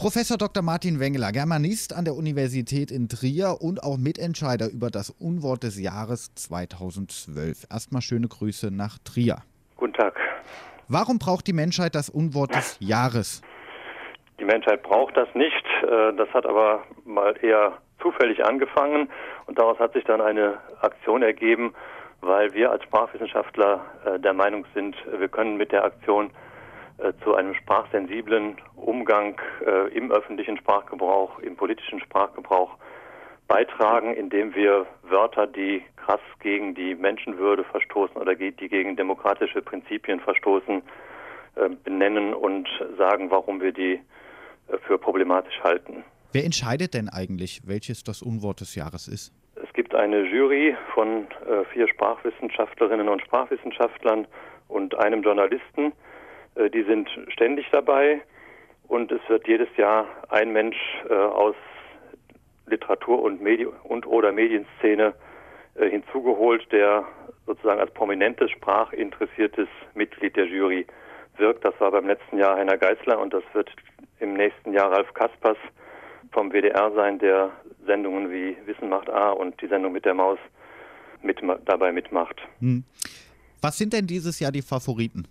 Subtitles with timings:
[0.00, 0.62] Professor Dr.
[0.62, 5.78] Martin Wengeler, Germanist an der Universität in Trier und auch Mitentscheider über das Unwort des
[5.78, 7.66] Jahres 2012.
[7.70, 9.42] Erstmal schöne Grüße nach Trier.
[9.76, 10.18] Guten Tag.
[10.88, 13.42] Warum braucht die Menschheit das Unwort des Jahres?
[14.38, 15.66] Die Menschheit braucht das nicht.
[15.82, 19.10] Äh, das hat aber mal eher zufällig angefangen
[19.44, 21.74] und daraus hat sich dann eine Aktion ergeben,
[22.22, 26.30] weil wir als Sprachwissenschaftler äh, der Meinung sind, wir können mit der Aktion
[27.24, 29.40] zu einem sprachsensiblen Umgang
[29.94, 32.76] im öffentlichen Sprachgebrauch, im politischen Sprachgebrauch
[33.48, 40.20] beitragen, indem wir Wörter, die krass gegen die Menschenwürde verstoßen oder die gegen demokratische Prinzipien
[40.20, 40.82] verstoßen,
[41.84, 44.00] benennen und sagen, warum wir die
[44.86, 46.04] für problematisch halten.
[46.32, 49.32] Wer entscheidet denn eigentlich, welches das Unwort des Jahres ist?
[49.56, 54.26] Es gibt eine Jury von äh, vier Sprachwissenschaftlerinnen und Sprachwissenschaftlern
[54.68, 55.92] und einem Journalisten.
[56.54, 58.20] Äh, die sind ständig dabei
[58.88, 60.76] und es wird jedes Jahr ein Mensch
[61.08, 61.54] äh, aus
[62.66, 65.14] Literatur und, Medi und oder Medienszene
[65.74, 67.04] äh, hinzugeholt, der
[67.46, 70.86] sozusagen als prominentes sprachinteressiertes Mitglied der Jury
[71.36, 71.64] wirkt.
[71.64, 73.70] Das war beim letzten Jahr Heiner Geißler und das wird
[74.20, 75.56] im nächsten Jahr Ralf Kaspers
[76.32, 77.50] vom WDR sein, der
[77.86, 80.38] Sendungen wie Wissen macht A und die Sendung mit der Maus
[81.22, 82.40] mit, dabei mitmacht.
[82.60, 82.84] Hm.
[83.60, 85.26] Was sind denn dieses Jahr die Favoriten?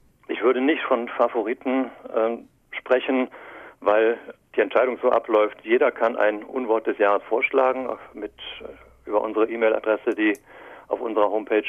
[0.90, 2.38] Von Favoriten äh,
[2.72, 3.30] sprechen,
[3.80, 4.18] weil
[4.56, 5.58] die Entscheidung so abläuft.
[5.62, 10.34] Jeder kann ein Unwort des Jahres vorschlagen mit äh, über unsere E-Mail-Adresse, die
[10.88, 11.64] auf unserer Homepage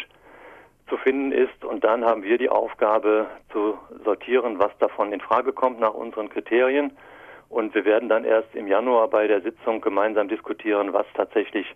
[0.89, 1.67] zu finden ist.
[1.67, 6.31] Und dann haben wir die Aufgabe zu sortieren, was davon in Frage kommt nach unseren
[6.31, 6.97] Kriterien.
[7.51, 11.67] Und wir werden dann erst im Januar bei der Sitzung gemeinsam diskutieren, was tatsächlich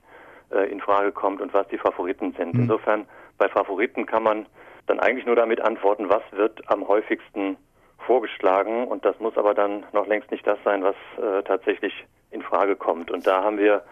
[0.51, 2.55] äh, in Frage kommt und was die Favoriten sind.
[2.55, 2.61] Mhm.
[2.61, 4.47] Insofern bei Favoriten kann man
[4.87, 7.57] dann eigentlich nur damit antworten, was wird am häufigsten
[7.99, 8.87] vorgeschlagen.
[8.87, 11.93] Und das muss aber dann noch längst nicht das sein, was äh, tatsächlich
[12.31, 13.11] in Frage kommt.
[13.11, 13.83] Und da haben wir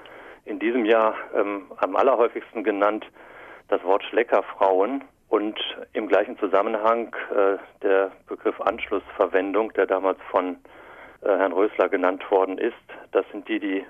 [0.44, 3.06] in diesem Jahr ähm, am allerhäufigsten genannt
[3.68, 5.58] das Wort Schleckerfrauen und
[5.94, 10.56] im gleichen Zusammenhang äh, der Begriff Anschlussverwendung, der damals von
[11.22, 12.74] äh, Herrn Rösler genannt worden ist.
[13.12, 13.86] Das sind die, die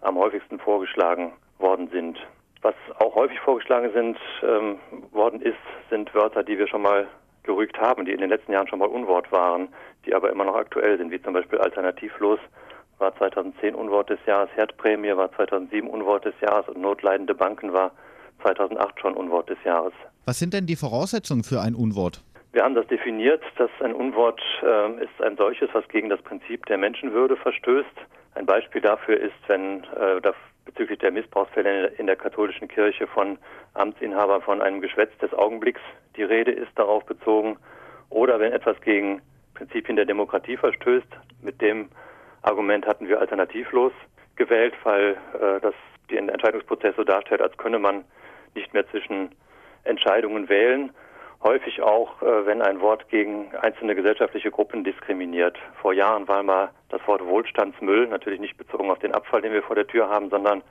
[0.00, 2.18] am häufigsten vorgeschlagen worden sind.
[2.62, 4.78] Was auch häufig vorgeschlagen sind, ähm,
[5.12, 5.56] worden ist,
[5.90, 7.06] sind Wörter, die wir schon mal
[7.42, 9.68] gerügt haben, die in den letzten Jahren schon mal Unwort waren,
[10.04, 12.40] die aber immer noch aktuell sind, wie zum Beispiel alternativlos
[12.98, 17.92] war 2010 Unwort des Jahres, Herdprämie war 2007 Unwort des Jahres und notleidende Banken war
[18.42, 19.92] 2008 schon Unwort des Jahres.
[20.24, 22.22] Was sind denn die Voraussetzungen für ein Unwort?
[22.52, 26.64] Wir haben das definiert, dass ein Unwort äh, ist ein solches, was gegen das Prinzip
[26.66, 27.86] der Menschenwürde verstößt.
[28.34, 30.32] Ein Beispiel dafür ist, wenn äh, da
[30.66, 33.38] bezüglich der Missbrauchsfälle in der katholischen Kirche von
[33.74, 35.80] Amtsinhabern von einem Geschwätz des Augenblicks
[36.16, 37.56] die Rede ist, darauf bezogen,
[38.10, 39.22] oder wenn etwas gegen
[39.54, 41.08] Prinzipien der Demokratie verstößt.
[41.42, 41.88] Mit dem
[42.42, 43.92] Argument hatten wir alternativlos
[44.36, 45.74] gewählt, weil äh, das
[46.10, 48.04] den Entscheidungsprozess so darstellt, als könne man
[48.54, 49.30] nicht mehr zwischen
[49.84, 50.92] Entscheidungen wählen
[51.42, 55.56] häufig auch, äh, wenn ein Wort gegen einzelne gesellschaftliche Gruppen diskriminiert.
[55.80, 59.62] Vor Jahren war mal das Wort Wohlstandsmüll, natürlich nicht bezogen auf den Abfall, den wir
[59.62, 60.62] vor der Tür haben, sondern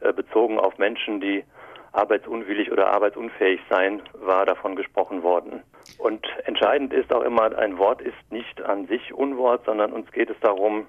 [0.00, 1.44] äh, bezogen auf Menschen, die
[1.92, 5.62] arbeitsunwillig oder arbeitsunfähig seien, war davon gesprochen worden.
[5.98, 10.28] Und entscheidend ist auch immer, ein Wort ist nicht an sich Unwort, sondern uns geht
[10.28, 10.86] es darum,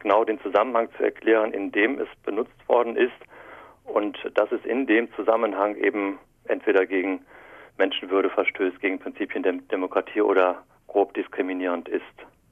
[0.00, 3.12] genau den Zusammenhang zu erklären, in dem es benutzt worden ist
[3.84, 7.24] und dass es in dem Zusammenhang eben entweder gegen
[7.80, 12.02] Menschenwürde verstößt, gegen Prinzipien der Demokratie oder grob diskriminierend ist.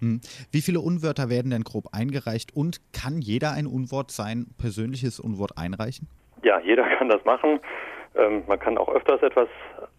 [0.01, 0.21] Hm.
[0.51, 5.53] Wie viele Unwörter werden denn grob eingereicht und kann jeder ein Unwort sein persönliches Unwort
[5.59, 6.09] einreichen?
[6.43, 7.61] Ja, jeder kann das machen.
[8.15, 9.49] Ähm, man kann auch öfters etwas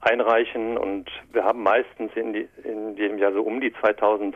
[0.01, 4.35] einreichen und wir haben meistens in, die, in jedem Jahr so um die 2000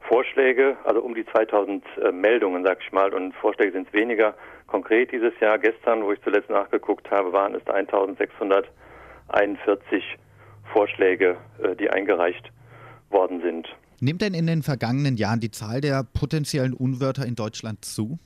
[0.00, 4.34] Vorschläge, also um die 2000 äh, Meldungen, sag ich mal, und Vorschläge sind es weniger.
[4.66, 8.68] Konkret dieses Jahr, gestern, wo ich zuletzt nachgeguckt habe, waren es 1600
[9.34, 10.04] 41
[10.72, 12.50] Vorschläge, äh, die eingereicht
[13.10, 13.68] worden sind.
[14.00, 18.18] Nimmt denn in den vergangenen Jahren die Zahl der potenziellen Unwörter in Deutschland zu?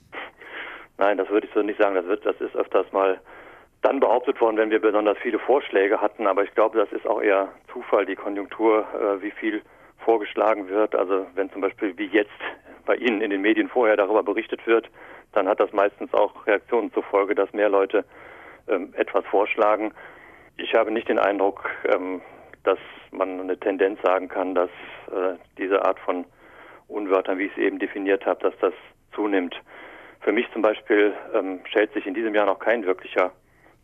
[0.99, 1.97] Nein, das würde ich so nicht sagen.
[1.97, 3.21] Das, wird, das ist öfters mal
[3.83, 6.27] dann behauptet worden, wenn wir besonders viele Vorschläge hatten.
[6.27, 9.63] Aber ich glaube, das ist auch eher Zufall, die Konjunktur, äh, wie viel
[9.99, 10.95] vorgeschlagen wird.
[10.95, 12.31] Also wenn zum Beispiel wie jetzt
[12.87, 14.89] bei Ihnen in den Medien vorher darüber berichtet wird,
[15.33, 18.05] dann hat das meistens auch Reaktionen zur Folge, dass mehr Leute
[18.69, 19.93] ähm, etwas vorschlagen.
[20.57, 22.21] Ich habe nicht den Eindruck, ähm,
[22.63, 22.79] dass
[23.11, 24.71] man eine Tendenz sagen kann, dass
[25.09, 26.25] äh, diese Art von
[26.89, 28.75] Unwörtern, wie ich es eben definiert habe, dass das
[29.15, 29.55] zunimmt.
[30.21, 33.33] Für mich zum Beispiel ähm, stellt sich in diesem Jahr noch kein wirklicher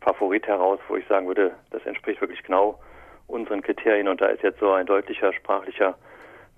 [0.01, 2.79] Favorit heraus, wo ich sagen würde, das entspricht wirklich genau
[3.27, 5.95] unseren Kriterien und da ist jetzt so ein deutlicher sprachlicher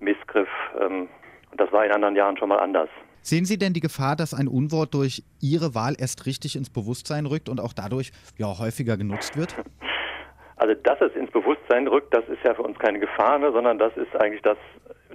[0.00, 0.48] Missgriff.
[0.80, 1.08] Ähm,
[1.50, 2.88] und das war in anderen Jahren schon mal anders.
[3.22, 7.26] Sehen Sie denn die Gefahr, dass ein Unwort durch Ihre Wahl erst richtig ins Bewusstsein
[7.26, 9.54] rückt und auch dadurch ja, häufiger genutzt wird?
[10.64, 13.76] Also, dass es ins Bewusstsein rückt, das ist ja für uns keine Gefahr, ne, sondern
[13.76, 14.56] das ist eigentlich das,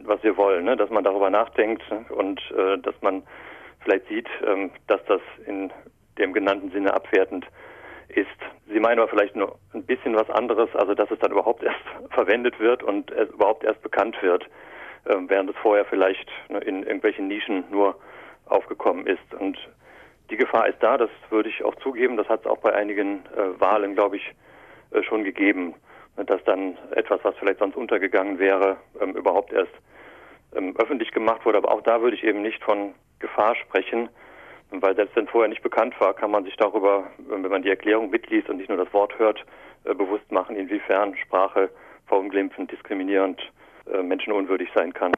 [0.04, 3.24] was wir wollen, ne, dass man darüber nachdenkt und äh, dass man
[3.80, 5.72] vielleicht sieht, ähm, dass das in
[6.19, 7.48] dem genannten Sinne abwertend
[8.10, 8.28] ist.
[8.72, 11.81] Sie meinen aber vielleicht nur ein bisschen was anderes, also dass es dann überhaupt erst
[12.12, 14.44] verwendet wird und es überhaupt erst bekannt wird,
[15.06, 17.96] äh, während es vorher vielleicht ne, in irgendwelchen Nischen nur
[18.46, 19.34] aufgekommen ist.
[19.34, 19.57] Und
[20.30, 23.25] die Gefahr ist da, das würde ich auch zugeben, das hat es auch bei einigen
[23.36, 24.36] äh, Wahlen, glaube ich,
[25.03, 25.75] schon gegeben,
[26.25, 29.71] dass dann etwas, was vielleicht sonst untergegangen wäre, ähm, überhaupt erst
[30.56, 31.57] ähm, öffentlich gemacht wurde.
[31.59, 34.09] Aber auch da würde ich eben nicht von Gefahr sprechen,
[34.71, 38.09] weil selbst wenn vorher nicht bekannt war, kann man sich darüber, wenn man die Erklärung
[38.09, 39.44] mitliest und nicht nur das Wort hört,
[39.86, 41.69] äh, bewusst machen, inwiefern Sprache
[42.07, 43.39] verunglimpfend, diskriminierend,
[43.91, 45.13] äh, menschenunwürdig sein kann.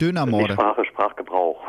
[0.00, 0.44] Dönermorde.
[0.44, 1.62] Nicht Sprache, Sprachgebrauch.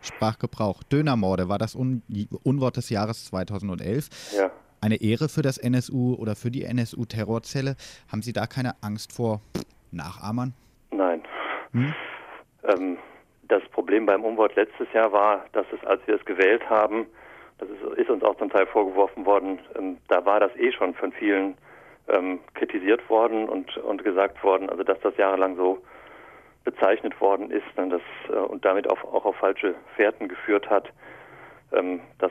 [0.00, 0.82] Sprachgebrauch.
[0.84, 2.02] Dönermorde war das Un
[2.44, 4.08] Unwort des Jahres 2011.
[4.36, 4.50] Ja.
[4.80, 7.76] Eine Ehre für das NSU oder für die NSU-Terrorzelle.
[8.10, 9.40] Haben Sie da keine Angst vor
[9.90, 10.54] Nachahmern?
[10.90, 11.22] Nein.
[11.72, 11.94] Hm?
[12.64, 12.98] Ähm,
[13.48, 17.06] das Problem beim Umwort letztes Jahr war, dass es, als wir es gewählt haben,
[17.58, 20.94] das ist, ist uns auch zum Teil vorgeworfen worden, ähm, da war das eh schon
[20.94, 21.56] von vielen
[22.08, 25.82] ähm, kritisiert worden und, und gesagt worden, also dass das jahrelang so
[26.64, 30.92] bezeichnet worden ist und, das, äh, und damit auch, auch auf falsche Fährten geführt hat.
[31.72, 32.30] Ähm, das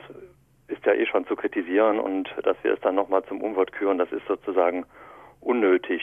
[0.68, 3.98] ist ja eh schon zu kritisieren und dass wir es dann nochmal zum Umwort küren,
[3.98, 4.84] das ist sozusagen
[5.40, 6.02] unnötig.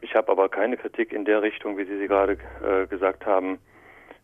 [0.00, 3.58] Ich habe aber keine Kritik in der Richtung, wie Sie sie gerade äh, gesagt haben,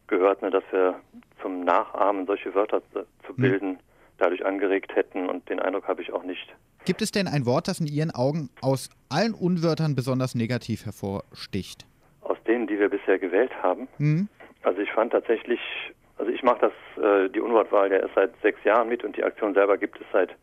[0.06, 1.00] gehört, ne, dass wir
[1.40, 3.37] zum Nachahmen solche Wörter zu hm.
[3.37, 3.78] bilden
[4.19, 6.55] dadurch angeregt hätten und den Eindruck habe ich auch nicht.
[6.84, 11.87] Gibt es denn ein Wort, das in Ihren Augen aus allen Unwörtern besonders negativ hervorsticht?
[12.20, 13.88] Aus denen, die wir bisher gewählt haben.
[13.96, 14.28] Hm.
[14.62, 15.61] Also ich fand tatsächlich,
[16.25, 19.25] also ich mache das äh, die Unwortwahl ja erst seit sechs Jahren mit und die
[19.25, 20.35] Aktion selber gibt es seit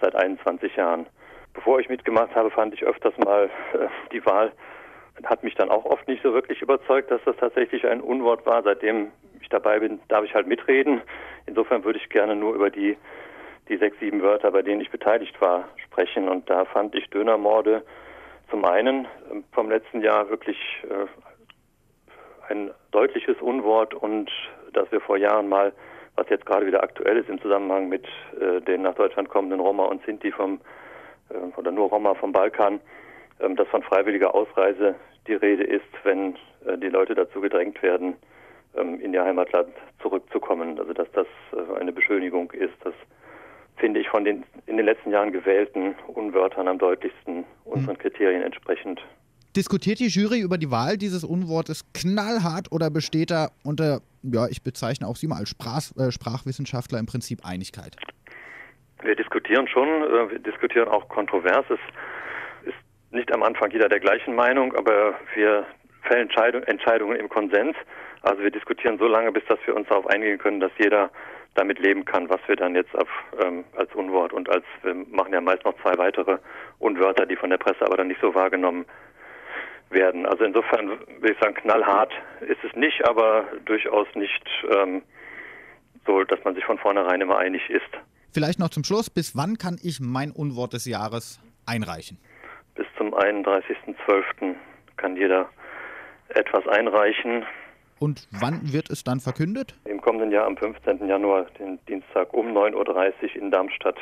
[0.00, 1.06] seit 21 Jahren.
[1.54, 4.52] Bevor ich mitgemacht habe, fand ich öfters mal äh, die Wahl
[5.24, 8.62] hat mich dann auch oft nicht so wirklich überzeugt, dass das tatsächlich ein Unwort war.
[8.62, 11.02] Seitdem ich dabei bin, darf ich halt mitreden.
[11.46, 12.96] Insofern würde ich gerne nur über die,
[13.68, 16.28] die sechs, sieben Wörter, bei denen ich beteiligt war, sprechen.
[16.28, 17.82] Und da fand ich Dönermorde
[18.50, 24.30] zum einen ähm, vom letzten Jahr wirklich äh, ein deutliches Unwort und
[24.72, 25.72] dass wir vor Jahren mal,
[26.16, 28.06] was jetzt gerade wieder aktuell ist im Zusammenhang mit
[28.40, 30.60] äh, den nach Deutschland kommenden Roma und Sinti vom
[31.30, 32.80] äh, oder nur Roma vom Balkan,
[33.40, 34.94] ähm, dass von freiwilliger Ausreise
[35.26, 36.34] die Rede ist, wenn
[36.66, 38.16] äh, die Leute dazu gedrängt werden,
[38.76, 39.72] ähm, in ihr Heimatland
[40.02, 40.78] zurückzukommen.
[40.78, 42.94] Also dass das äh, eine Beschönigung ist, das
[43.76, 48.02] finde ich von den in den letzten Jahren gewählten Unwörtern am deutlichsten unseren hm.
[48.02, 49.00] Kriterien entsprechend.
[49.56, 54.62] Diskutiert die Jury über die Wahl dieses Unwortes knallhart oder besteht da unter, ja, ich
[54.62, 57.96] bezeichne auch Sie mal als Sprach, äh, Sprachwissenschaftler im Prinzip Einigkeit?
[59.02, 61.64] Wir diskutieren schon, äh, wir diskutieren auch kontrovers.
[61.70, 61.78] Es
[63.10, 65.66] nicht am Anfang jeder der gleichen Meinung, aber wir
[66.02, 66.28] fällen
[66.66, 67.76] Entscheidungen im Konsens.
[68.22, 71.10] Also wir diskutieren so lange, bis dass wir uns darauf einigen können, dass jeder
[71.54, 73.08] damit leben kann, was wir dann jetzt auf,
[73.42, 76.38] ähm, als Unwort und als wir machen ja meist noch zwei weitere
[76.78, 78.84] Unwörter, die von der Presse aber dann nicht so wahrgenommen
[79.90, 80.26] werden.
[80.26, 85.02] Also insofern würde ich sagen, knallhart ist es nicht, aber durchaus nicht ähm,
[86.06, 87.88] so, dass man sich von vornherein immer einig ist.
[88.32, 92.18] Vielleicht noch zum Schluss, bis wann kann ich mein Unwort des Jahres einreichen?
[92.74, 94.54] Bis zum 31.12.
[94.96, 95.48] kann jeder
[96.28, 97.44] etwas einreichen.
[97.98, 99.74] Und wann wird es dann verkündet?
[99.84, 101.08] Im kommenden Jahr am 15.
[101.08, 103.96] Januar, den Dienstag um 9.30 Uhr in Darmstadt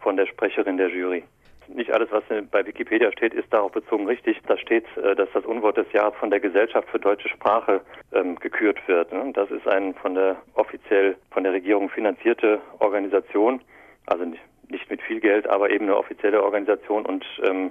[0.00, 1.22] von der Sprecherin der Jury.
[1.68, 4.40] Nicht alles, was bei Wikipedia steht, ist darauf bezogen richtig.
[4.46, 7.80] Da steht, äh, dass das Unwort des Jahres von der Gesellschaft für deutsche Sprache
[8.12, 9.12] ähm, gekürt wird.
[9.12, 9.32] Ne?
[9.34, 13.60] Das ist eine von der offiziell von der Regierung finanzierte Organisation,
[14.06, 17.70] also nicht mit viel Geld, aber eben eine offizielle Organisation und ähm,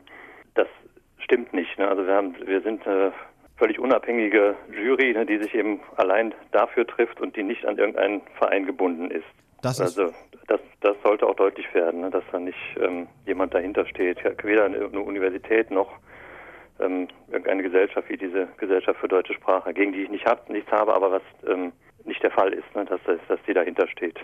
[0.53, 0.67] das
[1.19, 1.77] stimmt nicht.
[1.77, 1.87] Ne?
[1.87, 3.13] Also wir haben, wir sind eine
[3.57, 8.21] völlig unabhängige Jury, ne, die sich eben allein dafür trifft und die nicht an irgendeinen
[8.37, 9.25] Verein gebunden ist.
[9.65, 10.13] Das also
[10.47, 14.65] das, das sollte auch deutlich werden, ne, dass da nicht ähm, jemand dahinter steht, weder
[14.65, 15.91] eine, eine Universität noch
[16.79, 20.71] ähm, irgendeine Gesellschaft wie diese Gesellschaft für deutsche Sprache, gegen die ich nicht hab, nichts
[20.71, 21.71] habe, aber was ähm,
[22.03, 24.19] nicht der Fall ist, ne, dass, dass die dahinter steht.